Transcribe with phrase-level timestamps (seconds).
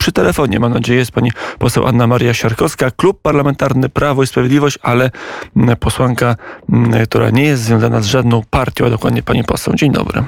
[0.00, 4.78] przy telefonie, mam nadzieję, jest pani poseł Anna Maria Siarkowska, Klub Parlamentarny Prawo i Sprawiedliwość,
[4.82, 5.10] ale
[5.80, 6.36] posłanka,
[7.04, 9.74] która nie jest związana z żadną partią, a dokładnie pani poseł.
[9.74, 10.24] Dzień dobry.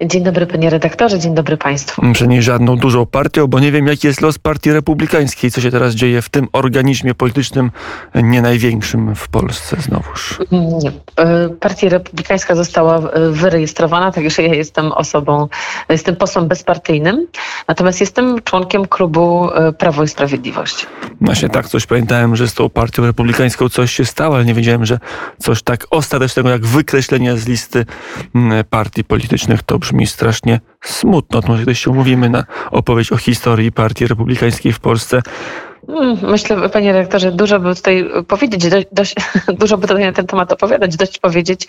[0.00, 2.02] Dzień dobry panie redaktorze, dzień dobry państwu.
[2.14, 5.70] Że nie żadną dużą partią, bo nie wiem jaki jest los partii republikańskiej, co się
[5.70, 7.70] teraz dzieje w tym organizmie politycznym
[8.14, 10.38] nie największym w Polsce znowuż.
[10.52, 10.92] Nie.
[11.16, 15.48] E, partia republikańska została e, wyrejestrowana, także ja jestem osobą,
[15.88, 17.26] jestem posłem bezpartyjnym,
[17.68, 20.86] natomiast jestem członkiem klubu e, Prawo i Sprawiedliwość.
[21.20, 24.86] Właśnie tak, coś pamiętałem, że z tą partią republikańską coś się stało, ale nie wiedziałem,
[24.86, 24.98] że
[25.38, 27.86] coś tak ostatecznego jak wykreślenie z listy
[28.70, 31.42] partii politycznych to brzmi strasznie smutno.
[31.42, 35.22] To może kiedyś się umówimy na opowieść o historii partii republikańskiej w Polsce.
[35.88, 39.14] Mm, myślę, panie rektorze, dużo by tutaj powiedzieć, dość, dość,
[39.60, 41.68] dużo by tutaj na ten temat opowiadać, dość powiedzieć,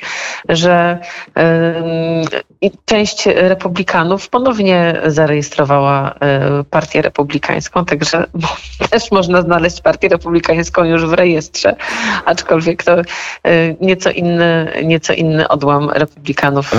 [0.50, 1.00] że
[2.64, 8.26] y, część republikanów ponownie zarejestrowała y, partię republikańską, także
[8.92, 11.76] też można znaleźć partię republikańską już w rejestrze,
[12.26, 13.06] aczkolwiek to y,
[13.82, 16.72] nieco inny, nieco inny odłam republikanów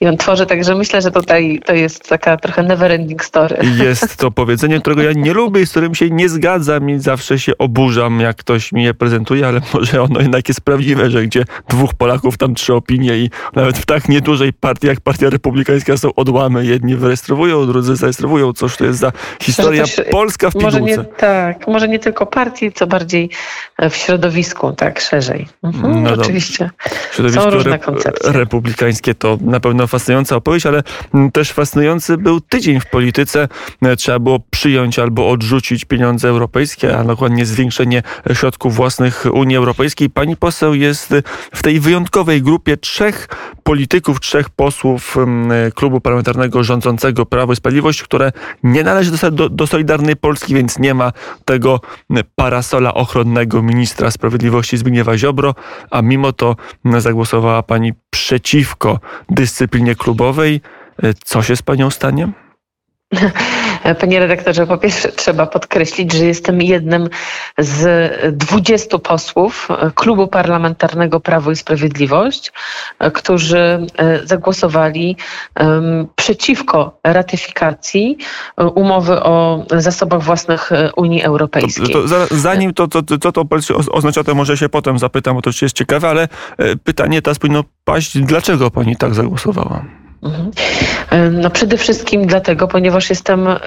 [0.00, 3.56] i on tworzy, także myślę, że tutaj to jest taka trochę never ending story.
[3.84, 7.38] Jest to powiedzenie, którego ja nie lubię i z którym się nie zgadzam i zawsze
[7.38, 11.44] się oburzam, jak ktoś mi je prezentuje, ale może ono jednak jest prawdziwe, że gdzie
[11.68, 16.14] dwóch Polaków, tam trzy opinie i nawet w tak niedużej partii jak Partia Republikańska są
[16.14, 16.66] odłamy.
[16.66, 18.52] Jedni wyrejestrowują, drudzy zarejestrowują.
[18.52, 20.80] Cóż to jest za historia też, Polska w pigułce.
[20.80, 23.30] Może nie, tak, może nie tylko partii, co bardziej
[23.78, 25.48] e, w środowisku, tak, szerzej.
[25.62, 26.70] Mhm, no oczywiście.
[27.12, 28.32] Środowisko Są różne koncepcje.
[28.32, 30.82] republikańskie to na pewno fascynująca opowieść, ale
[31.32, 33.48] też fascynujący był tydzień w polityce.
[33.82, 39.56] E, trzeba było przyjąć albo odrzucić pieniądze pieniądze europejskie, a dokładnie zwiększenie środków własnych Unii
[39.56, 40.10] Europejskiej.
[40.10, 41.14] Pani poseł jest
[41.54, 43.28] w tej wyjątkowej grupie trzech
[43.62, 45.16] polityków, trzech posłów
[45.74, 50.78] klubu parlamentarnego rządzącego Prawo i Sprawiedliwość, które nie należy do, do, do Solidarnej Polski, więc
[50.78, 51.12] nie ma
[51.44, 51.80] tego
[52.36, 55.54] parasola ochronnego ministra sprawiedliwości Zbigniewa Ziobro,
[55.90, 56.56] a mimo to
[56.98, 60.60] zagłosowała pani przeciwko dyscyplinie klubowej.
[61.24, 62.41] Co się z panią stanie?
[64.00, 67.08] Panie redaktorze, po pierwsze trzeba podkreślić, że jestem jednym
[67.58, 72.52] z 20 posłów Klubu Parlamentarnego Prawo i Sprawiedliwość,
[73.12, 75.16] którzy e, zagłosowali
[76.16, 78.18] przeciwko ratyfikacji
[78.74, 81.86] umowy o zasobach własnych Unii Europejskiej.
[81.86, 83.44] To, to, zanim to, to, to, to
[83.92, 86.28] oznacza, to może się potem zapytam, bo to jest ciekawe, ale
[86.58, 90.01] e, pytanie teraz powinno paść, dlaczego pani tak zagłosowała?
[90.22, 90.50] Mhm.
[91.10, 93.58] E, no przede wszystkim dlatego, ponieważ jestem e,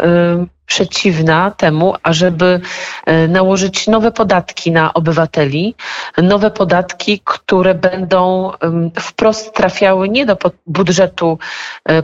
[0.65, 2.59] przeciwna temu, ażeby
[3.05, 5.75] e, nałożyć nowe podatki na obywateli,
[6.17, 8.51] nowe podatki, które będą
[8.99, 10.37] wprost trafiały nie do
[10.67, 11.39] budżetu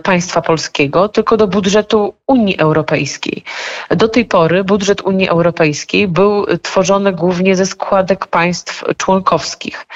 [0.03, 3.43] państwa polskiego, tylko do budżetu Unii Europejskiej.
[3.89, 9.87] Do tej pory budżet Unii Europejskiej był tworzony głównie ze składek państw członkowskich.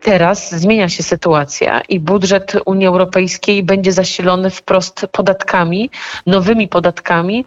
[0.00, 5.90] Teraz zmienia się sytuacja i budżet Unii Europejskiej będzie zasilony wprost podatkami,
[6.26, 7.44] nowymi podatkami,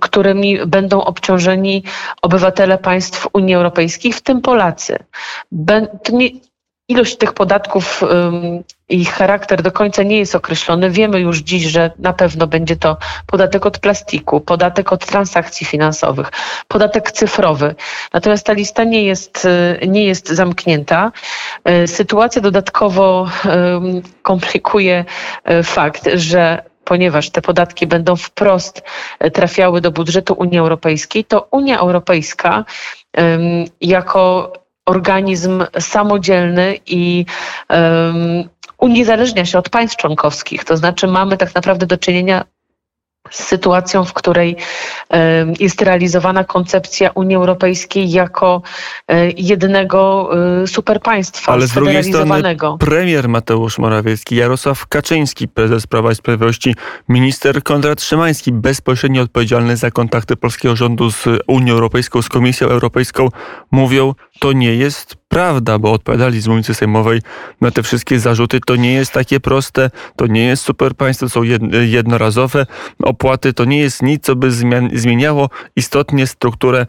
[0.00, 1.82] którymi będą obciążeni
[2.22, 4.98] obywatele państw Unii Europejskiej, w tym Polacy.
[6.88, 8.02] Ilość tych podatków
[8.88, 10.90] i ich charakter do końca nie jest określony.
[10.90, 12.96] Wiemy już dziś, że na pewno będzie to
[13.26, 16.30] podatek od plastiku, podatek od transakcji finansowych,
[16.68, 17.74] podatek cyfrowy.
[18.12, 19.44] Natomiast ta lista nie jest,
[19.82, 21.12] y, nie jest zamknięta.
[21.84, 23.28] Y, sytuacja dodatkowo
[24.22, 25.04] komplikuje
[25.50, 28.82] y, fakt, że ponieważ te podatki będą wprost
[29.32, 32.64] trafiały do budżetu Unii Europejskiej, to Unia Europejska
[33.80, 34.52] jako
[34.86, 37.24] organizm samodzielny i
[38.78, 40.64] uniezależnia się od państw członkowskich.
[40.64, 42.44] To znaczy mamy tak naprawdę do czynienia
[43.32, 44.56] z sytuacją, w której
[45.60, 48.62] jest realizowana koncepcja Unii Europejskiej jako
[49.08, 50.30] e, jednego
[50.62, 56.74] e, superpaństwa Ale z drugiej strony premier Mateusz Morawiecki, Jarosław Kaczyński, prezes Prawa i Sprawiedliwości,
[57.08, 63.28] minister Konrad Szymański, bezpośrednio odpowiedzialny za kontakty polskiego rządu z Unią Europejską, z Komisją Europejską,
[63.70, 67.20] mówią, to nie jest prawda, bo odpowiadali z mównicy sejmowej
[67.60, 68.60] na te wszystkie zarzuty.
[68.66, 71.42] To nie jest takie proste, to nie jest super państwo, są
[71.86, 72.66] jednorazowe
[73.02, 74.50] opłaty, to nie jest nic, co by
[74.92, 76.86] zmieniało istotnie strukturę,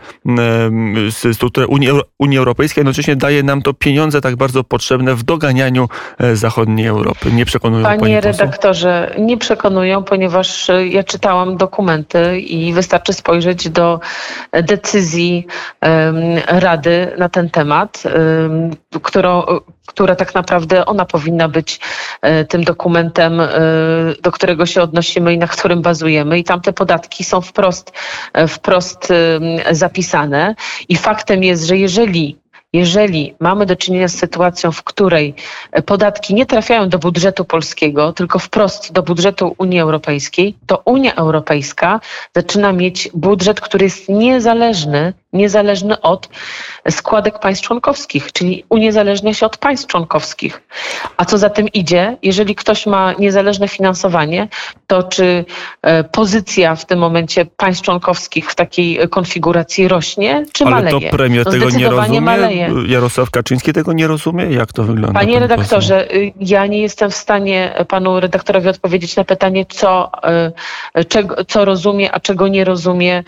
[1.34, 5.90] strukturę Unii, Unii Europejskiej, jednocześnie daje nam to pieniądze tak bardzo potrzebne w doganianiu
[6.20, 7.32] e, zachodniej Europy.
[7.32, 13.70] Nie przekonują Panie pani redaktorze, nie przekonują, ponieważ e, ja czytałam dokumenty i wystarczy spojrzeć
[13.70, 14.00] do
[14.52, 15.48] decyzji
[16.48, 18.04] Rady na ten temat
[19.04, 19.44] którą,
[19.86, 21.80] która tak naprawdę ona powinna być
[22.50, 23.42] tym dokumentem,
[24.22, 26.40] do którego się odnosimy i na którym bazujemy.
[26.40, 27.92] I tam te podatki są wprost,
[28.48, 29.14] wprost
[29.72, 30.56] zapisane.
[30.90, 32.43] I faktem jest, że jeżeli
[32.74, 35.34] jeżeli mamy do czynienia z sytuacją, w której
[35.86, 42.00] podatki nie trafiają do budżetu polskiego, tylko wprost do budżetu Unii Europejskiej, to Unia Europejska
[42.36, 46.30] zaczyna mieć budżet, który jest niezależny niezależny od
[46.90, 50.62] składek państw członkowskich, czyli uniezależnia się od państw członkowskich.
[51.18, 54.48] A co za tym idzie, jeżeli ktoś ma niezależne finansowanie,
[54.88, 55.46] to czy
[55.82, 60.96] e, pozycja w tym momencie państw członkowskich w takiej konfiguracji rośnie, czy Ale maleje?
[60.96, 62.22] Ale to premier no tego nie rozumie?
[62.22, 62.63] Maleje.
[62.88, 64.46] Jarosław Kaczyński tego nie rozumie?
[64.46, 65.20] Jak to wygląda?
[65.20, 66.16] Panie redaktorze?
[66.16, 70.12] Y, ja nie jestem w stanie panu redaktorowi odpowiedzieć na pytanie, co,
[71.00, 73.24] y, czego, co rozumie, a czego nie rozumie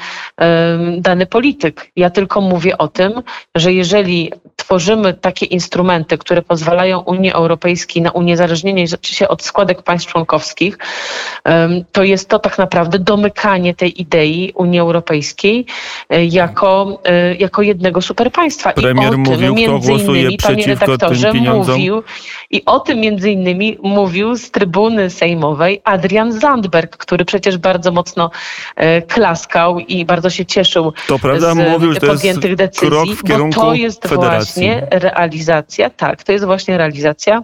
[0.98, 1.92] dany polityk.
[1.96, 3.14] Ja tylko mówię o tym,
[3.56, 10.12] że jeżeli tworzymy takie instrumenty, które pozwalają Unii Europejskiej na uniezależnienie się od składek państw
[10.12, 10.78] członkowskich,
[11.92, 15.66] to jest to tak naprawdę domykanie tej idei Unii Europejskiej
[16.30, 17.02] jako,
[17.40, 18.74] jako jednego superpaństwa.
[18.74, 22.04] Premier I mówił, tym między innymi, panie redaktorze, mówił
[22.52, 28.32] i o tym między innymi mówił z trybuny sejmowej Adrian Zandberg, który przecież bardzo mocno
[28.76, 33.24] e, klaskał i bardzo się cieszył to prawda, z mówił, że podjętych decyzji, krok w
[33.24, 34.64] kierunku bo to jest federacji.
[34.64, 37.44] właśnie realizacja, tak, to jest właśnie realizacja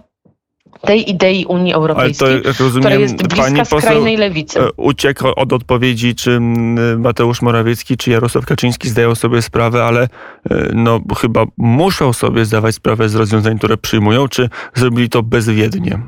[0.86, 4.60] tej idei Unii Europejskiej, Ale to, jak rozumiem, która jest bliska pani skrajnej lewicy.
[4.60, 6.40] E, uciekł od odpowiedzi, czy
[6.98, 10.08] Mateusz Morawiecki, czy Jarosław Kaczyński zdają sobie sprawę, ale e,
[10.74, 15.98] no, chyba muszą sobie zdawać sprawę z rozwiązań, które przyjmują, czy zrobili to bezwiednie?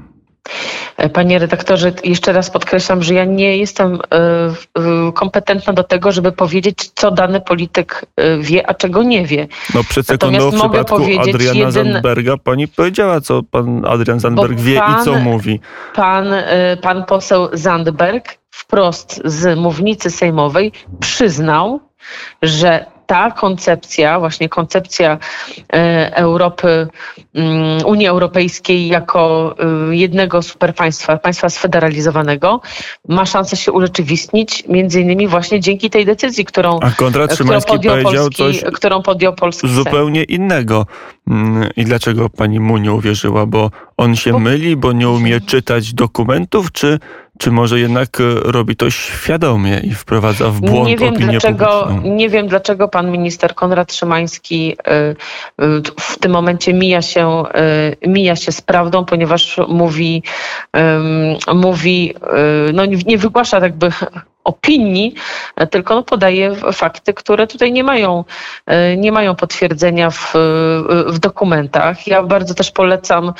[0.96, 6.32] E, panie redaktorze, jeszcze raz podkreślam, że ja nie jestem e, kompetentna do tego, żeby
[6.32, 9.48] powiedzieć, co dany polityk e, wie, a czego nie wie.
[9.74, 11.72] No przed sekundą w przypadku Adriana jeden...
[11.72, 15.60] Zandberga pani powiedziała, co pan Adrian Zandberg wie pan, i co mówi.
[15.94, 16.34] Pan,
[16.82, 21.80] pan poseł Zandberg wprost z mównicy sejmowej przyznał,
[22.42, 25.18] że ta koncepcja, właśnie koncepcja
[25.72, 26.88] e, Europy,
[27.34, 29.54] mm, Unii Europejskiej jako
[29.90, 32.60] e, jednego superpaństwa, państwa sfederalizowanego,
[33.08, 38.02] ma szansę się urzeczywistnić między innymi właśnie dzięki tej decyzji, którą, A Konrad którą podjął
[38.02, 40.86] Polski, coś którą podjął Polski zupełnie innego.
[41.28, 43.46] Mm, I dlaczego pani mu nie uwierzyła?
[43.46, 44.38] Bo on się bo...
[44.38, 46.98] myli, bo nie umie czytać dokumentów, czy
[47.38, 52.28] czy może jednak e, robi to świadomie i wprowadza w błąd nie wiem, dlaczego, Nie
[52.28, 55.14] wiem, dlaczego pan minister Konrad Szymański e, e,
[56.00, 57.44] w tym momencie mija się,
[58.06, 60.22] mija się z prawdą, ponieważ mówi,
[61.54, 62.14] mówi
[62.72, 63.90] no nie wygłasza jakby
[64.44, 65.14] opinii,
[65.70, 68.24] tylko no podaje fakty, które tutaj nie mają,
[68.96, 70.32] nie mają potwierdzenia w,
[71.06, 72.06] w dokumentach.
[72.06, 73.32] Ja bardzo też polecam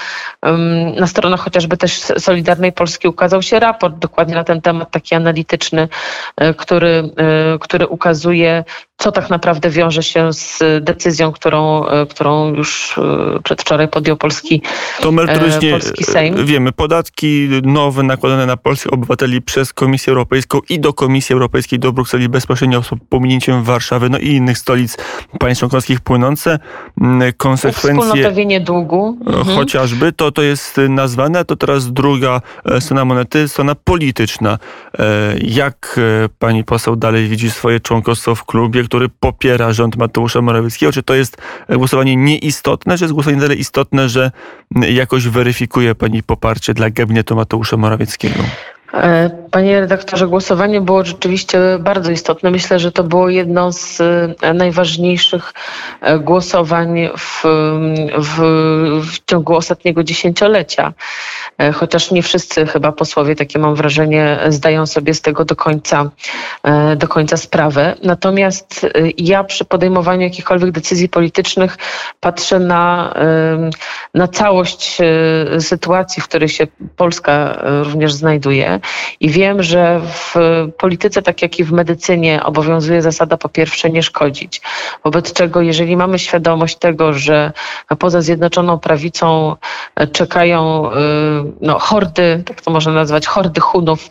[0.96, 5.88] na stronach chociażby też Solidarnej Polski ukazał się raport dokładnie na ten temat, taki analityczny,
[6.56, 7.10] który,
[7.60, 8.64] który ukazuje
[8.96, 14.62] co tak naprawdę wiąże się z decyzją, którą, e, którą już e, przedwczoraj podjął polski,
[15.00, 15.12] to
[15.70, 16.46] polski Sejm.
[16.46, 21.92] Wiemy, podatki nowe nakładane na polskich obywateli przez Komisję Europejską i do Komisji Europejskiej, do
[21.92, 24.96] Brukseli bezpośrednio z pominięciem Warszawy, no i innych stolic
[25.38, 26.58] państw członkowskich płynące.
[27.36, 28.02] Konsekwencje...
[28.02, 29.18] Wspólnotowienie długu.
[29.26, 29.56] Mhm.
[29.56, 32.40] Chociażby to, to jest nazwane, a to teraz druga
[32.80, 34.58] strona monety, strona polityczna.
[35.42, 36.00] Jak
[36.38, 40.92] pani poseł dalej widzi swoje członkostwo w klubie, który popiera rząd Mateusza Morawieckiego?
[40.92, 41.36] Czy to jest
[41.68, 44.30] głosowanie nieistotne, czy jest głosowanie tyle istotne, że
[44.90, 48.40] jakoś weryfikuje pani poparcie dla gabinetu Mateusza Morawieckiego?
[48.94, 52.50] E, panie redaktorze, głosowanie było rzeczywiście bardzo istotne.
[52.50, 55.52] Myślę, że to było jedno z e, najważniejszych
[56.00, 57.42] e, głosowań w,
[58.18, 58.40] w,
[59.12, 60.92] w ciągu ostatniego dziesięciolecia.
[61.74, 66.10] Chociaż nie wszyscy chyba posłowie, takie mam wrażenie, zdają sobie z tego do końca,
[66.96, 67.94] do końca sprawę.
[68.02, 68.86] Natomiast
[69.18, 71.78] ja przy podejmowaniu jakichkolwiek decyzji politycznych
[72.20, 73.14] patrzę na,
[74.14, 74.98] na całość
[75.60, 78.80] sytuacji, w której się Polska również znajduje.
[79.20, 80.34] I wiem, że w
[80.78, 84.60] polityce, tak jak i w medycynie, obowiązuje zasada po pierwsze nie szkodzić.
[85.04, 87.52] Wobec czego, jeżeli mamy świadomość tego, że
[87.98, 89.56] poza Zjednoczoną Prawicą
[90.12, 90.94] czekają y,
[91.60, 94.08] no, hordy, tak to można nazwać, hordy Hunów,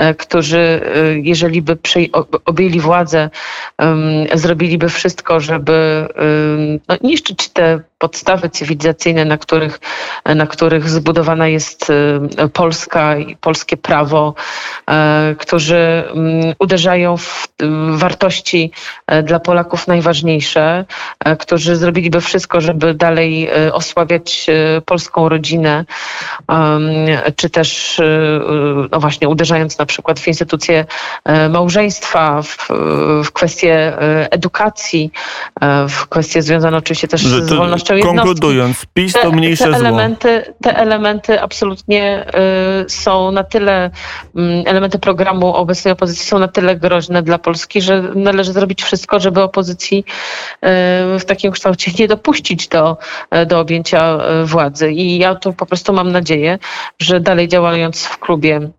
[0.00, 0.80] y, którzy,
[1.22, 1.78] jeżeli by
[2.44, 3.30] objęli władzę,
[4.34, 6.08] zrobiliby wszystko, żeby
[6.88, 9.80] no, niszczyć te podstawy cywilizacyjne, na których,
[10.24, 11.92] na których zbudowana jest
[12.52, 14.34] Polska i polskie prawo,
[15.38, 17.48] którzy mm, uderzają w
[17.88, 18.70] wartości
[19.22, 20.84] dla Polaków najważniejsze,
[21.38, 24.46] którzy zrobiliby wszystko, żeby dalej osłabiać
[24.84, 25.84] polską rodzinę,
[27.36, 28.00] czy też
[28.90, 30.84] no właśnie uderzając na przykład w instytucje
[31.50, 32.68] małżeństwa, w,
[33.24, 33.92] w kwestie
[34.30, 35.10] edukacji,
[35.88, 38.16] w kwestie związane oczywiście też z wolnością jednostki.
[38.16, 39.88] Konkludując, PiS to mniejsze te, te zło.
[39.88, 42.26] Elementy, te elementy absolutnie
[42.84, 43.90] y, są na tyle,
[44.36, 49.20] y, elementy programu obecnej opozycji są na tyle groźne dla Polski, że należy zrobić wszystko,
[49.20, 50.08] żeby opozycji y,
[51.18, 52.96] w takim kształcie nie dopuścić do,
[53.46, 54.92] do objęcia y, władzy.
[54.92, 56.58] I ja tu po prostu mam nadzieję,
[56.98, 58.70] że dalej działając w klubie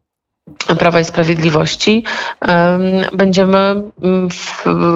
[0.80, 2.04] Prawa i Sprawiedliwości
[3.14, 4.30] będziemy mm,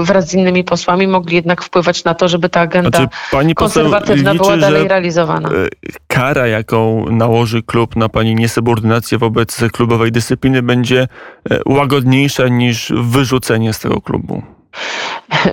[0.04, 4.32] wraz z innymi posłami mogli jednak wpływać na to, żeby ta agenda znaczy, pani konserwatywna
[4.32, 5.50] liczy, była dalej realizowana.
[5.50, 5.68] E,
[6.08, 11.08] kara, jaką nałoży klub na pani niesubordynację wobec klubowej dyscypliny będzie
[11.50, 14.44] e, łagodniejsza niż wyrzucenie z tego klubu.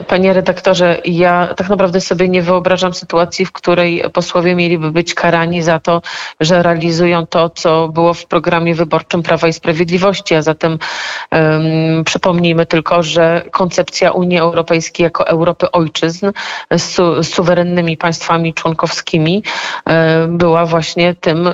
[0.09, 5.63] Panie redaktorze, ja tak naprawdę sobie nie wyobrażam sytuacji, w której posłowie mieliby być karani
[5.63, 6.03] za to,
[6.41, 10.79] że realizują to, co było w programie wyborczym Prawa i Sprawiedliwości, a zatem
[11.33, 16.31] um, przypomnijmy tylko, że koncepcja Unii Europejskiej jako Europy ojczyzn
[16.71, 19.43] z, su z suwerennymi państwami członkowskimi
[19.87, 21.53] um, była właśnie tym, um,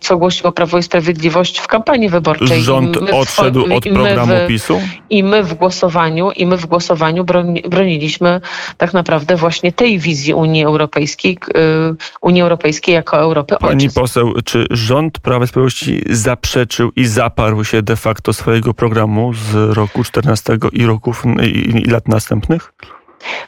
[0.00, 2.62] co głosiło Prawo i Sprawiedliwość w kampanii wyborczej.
[2.62, 4.80] Rząd odszedł od programu w, PiSu?
[5.10, 8.40] I my w głosowaniu, i my w głosowaniu broni, broniliśmy
[8.76, 14.00] tak naprawdę właśnie tej wizji Unii Europejskiej, y, Unii Europejskiej jako Europy Pani ojczyzn.
[14.00, 19.76] poseł, czy rząd Prawa i Sprawiedliwości zaprzeczył i zaparł się de facto swojego programu z
[19.76, 22.72] roku 14 i roków i, i lat następnych?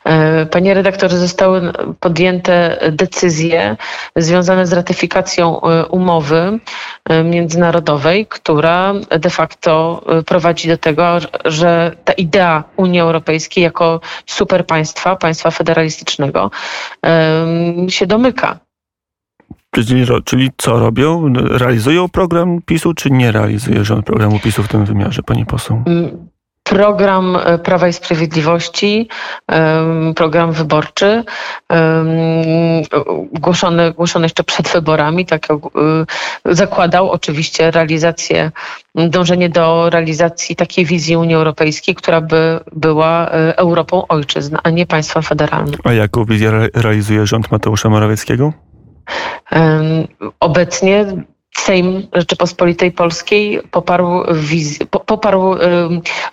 [0.05, 3.77] E, panie redaktorze, zostały podjęte decyzje
[4.17, 6.59] związane z ratyfikacją e, umowy
[7.05, 15.17] e, międzynarodowej, która de facto prowadzi do tego, że ta idea Unii Europejskiej jako superpaństwa,
[15.17, 16.51] państwa federalistycznego
[17.89, 18.59] się domyka.
[19.71, 21.33] Czyli, czyli co robią?
[21.35, 25.83] Realizują program PiSu, czy nie realizuje rząd programu PiSu w tym wymiarze, pani poseł?
[26.63, 29.09] Program e, Prawa i Sprawiedliwości,
[30.17, 31.25] program wyborczy,
[33.33, 35.57] głoszony, głoszony jeszcze przed wyborami, tak e,
[36.45, 38.51] zakładał oczywiście realizację,
[38.95, 44.87] dążenie do realizacji takiej wizji Unii Europejskiej, która by była e, Europą ojczyzn, a nie
[44.87, 45.81] państwem federalnym.
[45.85, 48.53] A jaką wizję realizuje rząd Mateusza Morawieckiego?
[50.41, 51.07] Obecnie
[51.57, 55.55] Sejm Rzeczypospolitej Polskiej poparł, wizję, poparł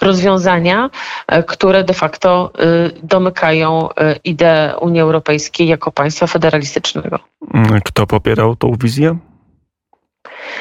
[0.01, 0.89] rozwiązania,
[1.27, 7.19] e, które de facto y, domykają e, ideę Unii Europejskiej jako państwa federalistycznego.
[7.53, 9.17] Mm, kto popierał tą wizję?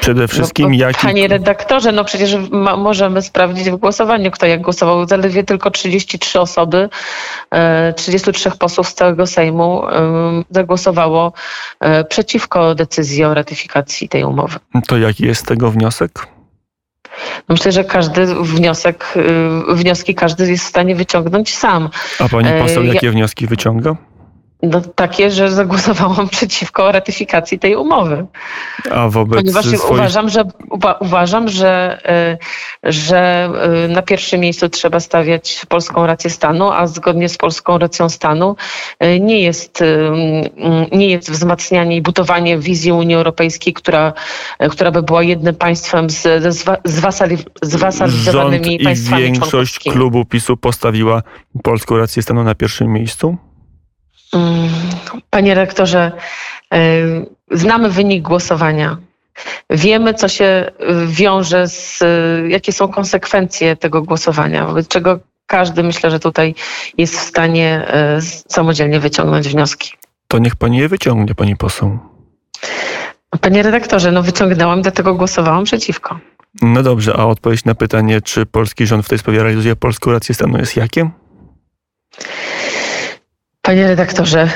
[0.01, 1.07] Przede wszystkim no, jaki...
[1.07, 5.07] Panie redaktorze, no przecież ma, możemy sprawdzić w głosowaniu, kto jak głosował.
[5.07, 6.89] Zaledwie tylko 33 osoby,
[7.95, 9.83] 33 e, posłów z całego Sejmu
[10.49, 11.33] zagłosowało
[11.79, 14.59] e, przeciwko decyzji o ratyfikacji tej umowy.
[14.87, 16.27] To jaki jest tego wniosek?
[17.49, 19.13] No myślę, że każdy wniosek,
[19.71, 21.89] y, wnioski każdy jest w stanie wyciągnąć sam.
[22.19, 23.11] A pani poseł e, jakie ja...
[23.11, 23.95] wnioski wyciąga?
[24.63, 28.25] No, takie, że zagłosowałam przeciwko ratyfikacji tej umowy.
[28.91, 29.91] A wobec Ponieważ swoich...
[29.91, 30.43] uważam, że,
[30.99, 31.99] uważam, że,
[32.83, 33.49] y, że
[33.85, 38.55] y, na pierwszym miejscu trzeba stawiać polską rację stanu, a zgodnie z polską racją stanu
[39.03, 39.83] y, nie jest,
[40.91, 44.13] nie jest wzmacnianie i budowanie wizji Unii Europejskiej, która,
[44.69, 46.21] która by była jednym państwem z,
[46.85, 51.23] z, wasali, z wasalizowanymi Rząd państwami i większość klubu PiSu postawiła
[51.63, 53.37] polską rację stanu na pierwszym miejscu?
[54.33, 54.69] Mm,
[55.29, 56.11] panie rektorze,
[57.51, 58.97] znamy wynik głosowania.
[59.69, 60.71] Wiemy, co się
[61.07, 62.03] wiąże z,
[62.47, 66.55] jakie są konsekwencje tego głosowania, wobec czego każdy myślę, że tutaj
[66.97, 67.87] jest w stanie
[68.49, 69.91] samodzielnie wyciągnąć wnioski.
[70.27, 71.99] To niech pani je wyciągnie, pani poseł.
[73.41, 76.19] Panie redaktorze, no wyciągnęłam, dlatego głosowałam przeciwko.
[76.61, 80.35] No dobrze, a odpowiedź na pytanie, czy polski rząd w tej sprawie realizuje polską rację
[80.35, 81.09] stanu jest jakie?
[83.67, 84.49] Panie redaktorze,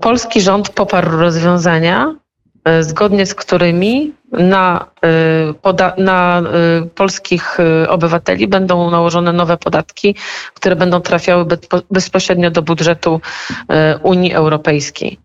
[0.00, 2.14] polski rząd poparł rozwiązania,
[2.64, 4.86] e, zgodnie z którymi na,
[5.66, 6.42] e, na e,
[6.94, 7.58] polskich
[7.88, 10.14] obywateli będą nałożone nowe podatki,
[10.54, 11.44] które będą trafiały
[11.90, 13.20] bezpośrednio do budżetu
[14.02, 15.18] Unii Europejskiej.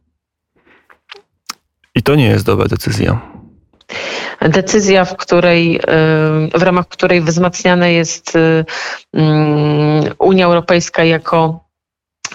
[1.96, 3.22] I to nie jest dobra decyzja.
[4.42, 5.80] Decyzja, w której,
[6.56, 8.34] w ramach której wzmacniana jest
[9.14, 11.69] mm, Unia Europejska jako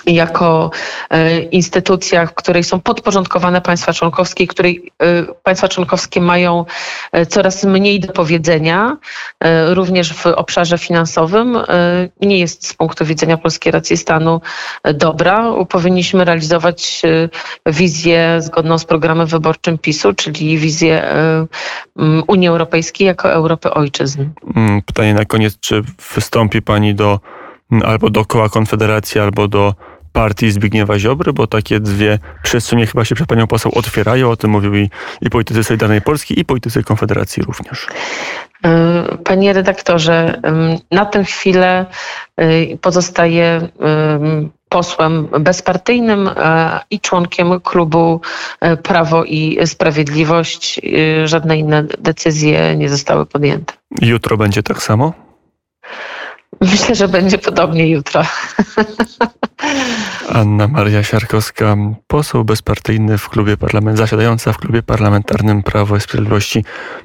[0.07, 0.71] jako
[1.11, 6.65] e, instytucja, w której są podporządkowane państwa członkowskie, której e, państwa członkowskie mają
[7.13, 8.97] e, coraz mniej do powiedzenia,
[9.69, 11.59] również w obszarze finansowym,
[12.21, 14.41] nie jest z punktu widzenia polskiej racji stanu
[14.95, 15.53] dobra.
[15.69, 17.03] Powinniśmy realizować
[17.67, 21.15] wizję zgodną z programem wyborczym PiSu, czyli wizję
[22.27, 24.29] Unii Europejskiej jako Europy ojczyzn.
[24.57, 25.83] Mm, pytanie na koniec, czy
[26.15, 27.21] wystąpi Pani do
[27.85, 29.75] albo do koła Konfederacji, albo do
[30.15, 34.31] partii Zbigniewa Ziobry, bo takie dwie przestrzenie chyba się przed panią poseł otwierają.
[34.31, 34.91] O tym mówił i,
[35.21, 37.87] i politycy Solidarnej Polski, i politycy Konfederacji również.
[38.65, 40.41] E, panie redaktorze,
[40.91, 41.87] na tę chwilę
[42.37, 43.69] e, pozostaje
[44.69, 48.21] posłem bezpartyjnym e, i członkiem klubu
[48.83, 50.81] Prawo i Sprawiedliwość.
[51.25, 53.75] Żadne inne decyzje nie zostały podjęte.
[54.03, 55.24] Jutro będzie tak samo?
[56.73, 58.23] Myślę, że będzie podobnie jutro.
[60.33, 66.65] Anna Maria Siarkowska, poseł bezpartyjny w klubie parlament, zasiadająca w klubie parlamentarnym Prawo i Sprawiedliwości,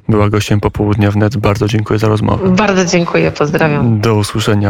[0.10, 1.38] była gościem popołudnia wnet.
[1.38, 2.50] Bardzo dziękuję za rozmowę.
[2.50, 4.00] Bardzo dziękuję, pozdrawiam.
[4.00, 4.68] Do usłyszenia.